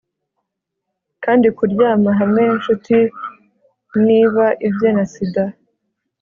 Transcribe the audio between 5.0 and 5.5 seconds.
sida